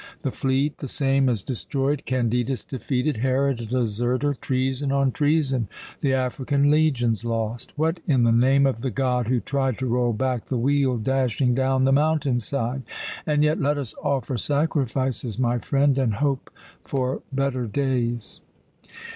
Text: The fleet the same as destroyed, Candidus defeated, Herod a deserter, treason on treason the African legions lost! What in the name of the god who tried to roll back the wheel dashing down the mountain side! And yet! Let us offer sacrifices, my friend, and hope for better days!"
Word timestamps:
The 0.23 0.31
fleet 0.31 0.79
the 0.79 0.87
same 0.87 1.29
as 1.29 1.43
destroyed, 1.43 2.05
Candidus 2.07 2.63
defeated, 2.67 3.17
Herod 3.17 3.61
a 3.61 3.65
deserter, 3.67 4.33
treason 4.33 4.91
on 4.91 5.11
treason 5.11 5.67
the 5.99 6.11
African 6.11 6.71
legions 6.71 7.23
lost! 7.23 7.73
What 7.77 7.99
in 8.07 8.23
the 8.23 8.31
name 8.31 8.65
of 8.65 8.81
the 8.81 8.89
god 8.89 9.27
who 9.27 9.39
tried 9.39 9.77
to 9.77 9.85
roll 9.85 10.11
back 10.11 10.45
the 10.45 10.57
wheel 10.57 10.97
dashing 10.97 11.53
down 11.53 11.83
the 11.83 11.91
mountain 11.91 12.39
side! 12.39 12.81
And 13.27 13.43
yet! 13.43 13.59
Let 13.61 13.77
us 13.77 13.93
offer 14.01 14.39
sacrifices, 14.39 15.37
my 15.37 15.59
friend, 15.59 15.95
and 15.99 16.15
hope 16.15 16.49
for 16.83 17.21
better 17.31 17.67
days!" 17.67 18.41